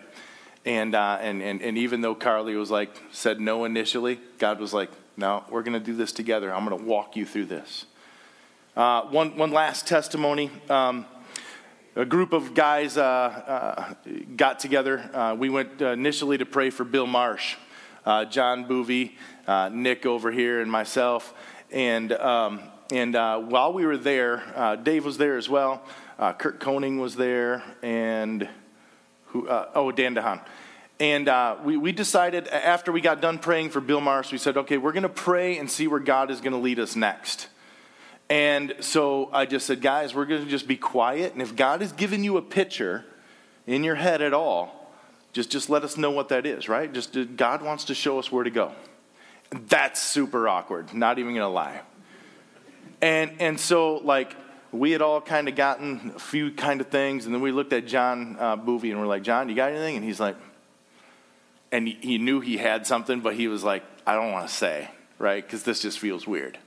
[0.65, 4.73] And uh, and and and even though Carly was like said no initially, God was
[4.73, 6.53] like, no, we're going to do this together.
[6.53, 7.85] I'm going to walk you through this.
[8.75, 10.51] Uh, one one last testimony.
[10.69, 11.05] Um,
[11.95, 13.93] a group of guys uh, uh
[14.35, 15.09] got together.
[15.13, 17.55] Uh, we went uh, initially to pray for Bill Marsh,
[18.29, 19.13] John Boovy,
[19.71, 21.33] Nick over here, and myself.
[21.71, 25.83] And um, and uh, while we were there, uh, Dave was there as well.
[26.17, 28.47] Uh, Kurt Koning was there, and
[29.27, 29.47] who?
[29.47, 30.41] Uh, oh, Dan DeHaan.
[30.99, 34.57] And uh, we, we decided after we got done praying for Bill Marsh, we said,
[34.57, 37.49] okay, we're going to pray and see where God is going to lead us next.
[38.29, 41.33] And so I just said, guys, we're going to just be quiet.
[41.33, 43.05] And if God has given you a picture
[43.67, 44.91] in your head at all,
[45.33, 46.91] just, just let us know what that is, right?
[46.91, 48.71] Just God wants to show us where to go.
[49.51, 51.81] That's super awkward, not even going to lie.
[53.01, 54.35] And, and so, like,
[54.71, 57.73] we had all kind of gotten a few kind of things, and then we looked
[57.73, 59.95] at John uh, Boovy and we're like, John, you got anything?
[59.95, 60.35] And he's like,
[61.71, 64.53] and he, he knew he had something, but he was like, I don't want to
[64.53, 64.89] say,
[65.19, 65.43] right?
[65.43, 66.57] Because this just feels weird.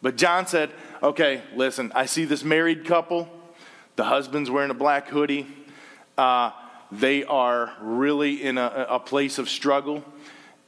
[0.00, 0.70] But John said,
[1.02, 3.28] okay, listen, I see this married couple.
[3.96, 5.46] The husband's wearing a black hoodie.
[6.16, 6.52] Uh,
[6.92, 10.04] they are really in a, a place of struggle.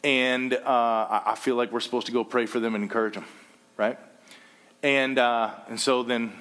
[0.03, 3.27] and uh, I feel like we're supposed to go pray for them and encourage them,
[3.77, 3.99] right?
[4.83, 6.33] And, uh, and so then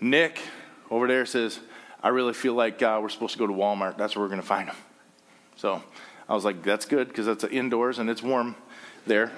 [0.00, 0.40] Nick
[0.90, 1.58] over there says,
[2.02, 3.98] I really feel like uh, we're supposed to go to Walmart.
[3.98, 4.76] That's where we're going to find them.
[5.56, 5.82] So
[6.28, 8.54] I was like, that's good because that's indoors and it's warm
[9.06, 9.32] there.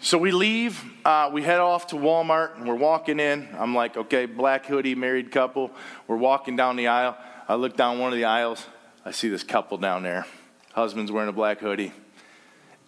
[0.00, 3.48] so we leave, uh, we head off to Walmart and we're walking in.
[3.56, 5.70] I'm like, okay, black hoodie, married couple.
[6.08, 7.16] We're walking down the aisle.
[7.48, 8.66] I look down one of the aisles.
[9.04, 10.26] I see this couple down there.
[10.72, 11.92] Husband's wearing a black hoodie.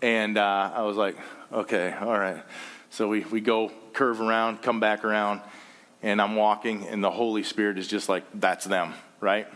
[0.03, 1.17] And uh, I was like,
[1.53, 2.43] okay, all right.
[2.95, 5.41] So we, we go curve around, come back around,
[6.01, 9.49] and I'm walking, and the Holy Spirit is just like, that's them, right?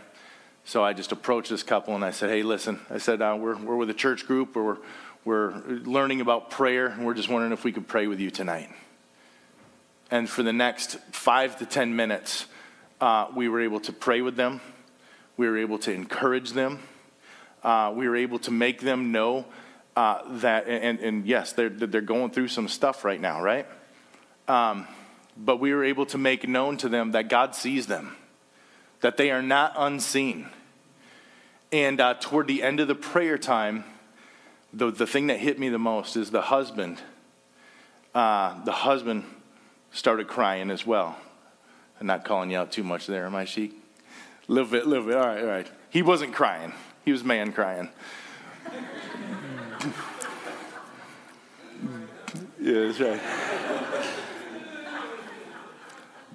[0.65, 3.55] So I just approached this couple and I said, hey, listen, I said, uh, we're,
[3.55, 4.75] we're with a church group, we're,
[5.23, 5.53] we're
[5.85, 8.69] learning about prayer, and we're just wondering if we could pray with you tonight.
[10.11, 12.45] And for the next five to 10 minutes,
[12.99, 14.59] uh, we were able to pray with them,
[15.37, 16.81] we were able to encourage them,
[17.63, 19.45] uh, we were able to make them know
[19.99, 23.67] uh, that, and, and, yes, they're, they're going through some stuff right now, right?
[24.47, 24.87] Um,
[25.35, 28.15] but we were able to make known to them that God sees them,
[29.01, 30.47] that they are not unseen.
[31.73, 33.83] And uh, toward the end of the prayer time,
[34.71, 37.01] the, the thing that hit me the most is the husband.
[38.15, 39.25] Uh, the husband
[39.91, 41.17] started crying as well.
[41.99, 43.73] I'm not calling you out too much there, am I, Sheik?
[44.47, 45.17] A little bit, a little bit.
[45.17, 45.67] All right, all right.
[45.89, 46.71] He wasn't crying.
[47.03, 47.89] He was man crying.
[52.69, 53.21] Yeah, that's right.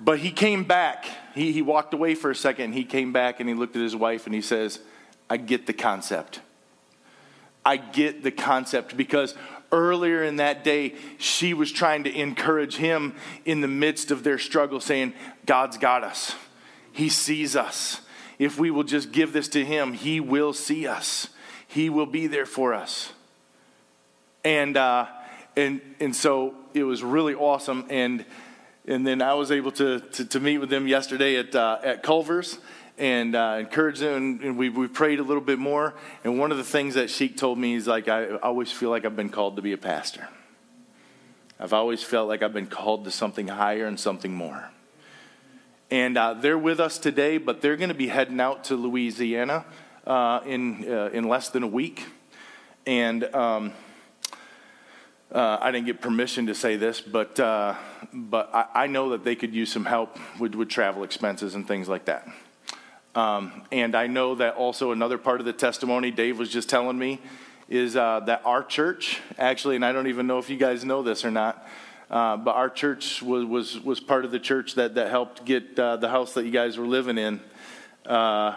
[0.01, 1.07] But he came back.
[1.35, 2.72] He, he walked away for a second.
[2.72, 4.80] He came back and he looked at his wife and he says,
[5.30, 6.41] I get the concept.
[7.64, 9.35] I get the concept because
[9.72, 13.14] earlier in that day, she was trying to encourage him
[13.45, 15.14] in the midst of their struggle, saying,
[15.47, 16.35] God's got us.
[16.93, 18.03] He sees us.
[18.39, 21.28] If we will just give this to him, he will see us.
[21.66, 23.12] He will be there for us.
[24.45, 25.07] And, uh,
[25.57, 27.87] and, and so it was really awesome.
[27.89, 28.25] And,
[28.87, 32.03] and then I was able to, to, to meet with them yesterday at, uh, at
[32.03, 32.59] Culver's
[32.99, 34.15] and uh, encourage them.
[34.15, 35.95] And, and, we, we prayed a little bit more.
[36.23, 39.05] And one of the things that Sheik told me is like, I always feel like
[39.05, 40.29] I've been called to be a pastor.
[41.59, 44.71] I've always felt like I've been called to something higher and something more.
[45.91, 49.65] And uh, they're with us today, but they're going to be heading out to Louisiana
[50.07, 52.05] uh, in, uh, in less than a week.
[52.87, 53.73] And um,
[55.35, 57.74] uh, I didn't get permission to say this, but, uh,
[58.12, 61.66] but I, I, know that they could use some help with, with travel expenses and
[61.66, 62.28] things like that.
[63.16, 66.97] Um, and I know that also another part of the testimony Dave was just telling
[66.97, 67.20] me
[67.68, 71.03] is uh, that our church, actually, and I don't even know if you guys know
[71.03, 71.66] this or not,
[72.11, 75.76] uh, but our church was, was, was part of the church that, that helped get
[75.80, 77.41] uh, the house that you guys were living in
[78.07, 78.57] uh,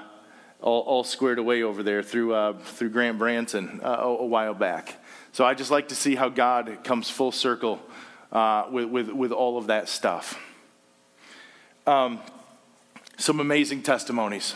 [0.62, 4.98] all, all, squared away over there through, through Grant Branson a, a, while back.
[5.38, 7.80] So I just like to see how God comes full circle
[8.72, 10.40] with, with, with all of that stuff.
[11.86, 12.22] Um,
[13.18, 14.56] some amazing testimonies.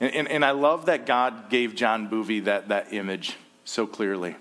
[0.00, 4.34] And, and, and, I love that God gave John Boovy that, that image so clearly,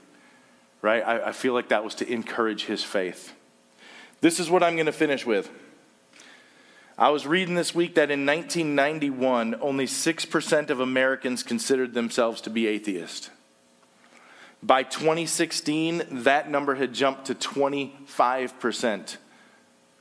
[0.81, 1.03] right?
[1.05, 3.31] I, I feel like that was to encourage his faith.
[4.21, 5.51] This is what I'm going to finish with.
[6.97, 12.49] I was reading this week that in 1991, only 6% of Americans considered themselves to
[12.49, 13.29] be atheist.
[14.61, 19.17] By 2016, that number had jumped to 25%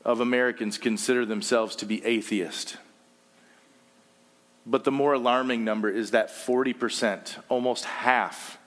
[0.04, 2.76] of Americans consider themselves to be atheist.
[4.66, 8.59] But the more alarming number is that 40%, almost half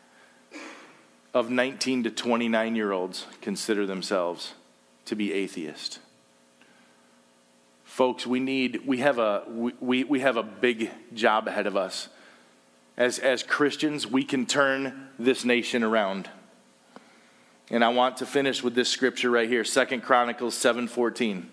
[1.34, 4.54] of 19 to 29 year olds consider themselves
[5.06, 6.00] to be atheist.
[7.84, 9.44] Folks, we need, we have a,
[9.80, 12.08] we, we have a big job ahead of us.
[12.98, 16.30] As, as Christians, we can turn this nation around.
[17.70, 21.48] And I want to finish with this scripture right here, Second Chronicles 7:14.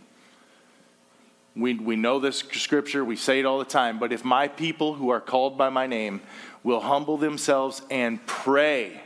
[1.54, 4.94] We, we know this scripture, we say it all the time, but if my people
[4.94, 6.20] who are called by my name
[6.62, 9.00] will humble themselves and pray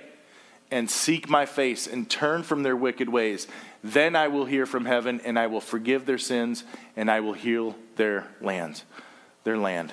[0.71, 3.47] and seek my face and turn from their wicked ways,
[3.83, 7.33] then I will hear from heaven and I will forgive their sins and I will
[7.33, 8.85] heal their lands,
[9.45, 9.93] their land.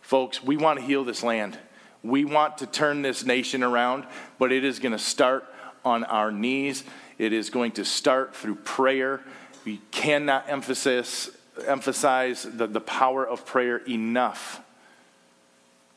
[0.00, 1.58] Folks, we want to heal this land.
[2.02, 4.04] We want to turn this nation around,
[4.38, 5.44] but it is going to start
[5.84, 6.84] on our knees.
[7.18, 9.20] It is going to start through prayer.
[9.64, 11.30] We cannot emphasize
[11.66, 14.60] emphasize the, the power of prayer enough.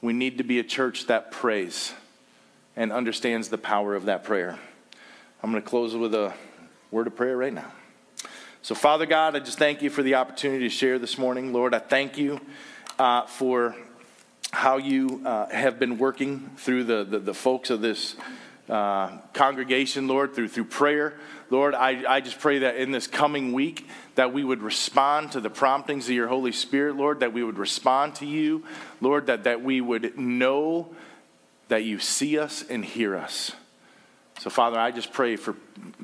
[0.02, 1.94] We need to be a church that prays
[2.76, 4.60] and understands the power of that prayer.
[5.42, 6.34] I'm going to close with a
[6.92, 7.72] word of prayer right now.
[8.62, 11.54] So, Father God, I just thank you for the opportunity to share this morning.
[11.54, 12.42] Lord, I thank you
[13.00, 13.76] uh, for
[14.56, 18.16] how you uh, have been working through the, the, the folks of this
[18.70, 21.14] uh, congregation, Lord, through, through prayer.
[21.50, 25.42] Lord, I, I just pray that in this coming week that we would respond to
[25.42, 28.64] the promptings of your Holy Spirit, Lord, that we would respond to you,
[29.02, 30.96] Lord, that, that we would know
[31.68, 33.52] that you see us and hear us.
[34.40, 35.56] So, Father, I just pray for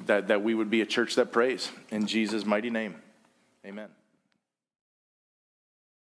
[0.05, 1.71] that, that we would be a church that prays.
[1.89, 2.95] In Jesus' mighty name,
[3.65, 3.87] amen.